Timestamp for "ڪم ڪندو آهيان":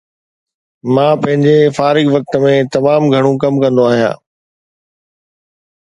3.43-4.17